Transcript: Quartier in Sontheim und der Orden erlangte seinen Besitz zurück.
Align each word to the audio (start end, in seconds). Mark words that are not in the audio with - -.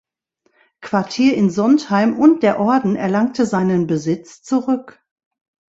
Quartier 0.81 1.35
in 1.37 1.51
Sontheim 1.51 2.17
und 2.17 2.41
der 2.41 2.59
Orden 2.59 2.95
erlangte 2.95 3.45
seinen 3.45 3.85
Besitz 3.85 4.41
zurück. 4.41 4.99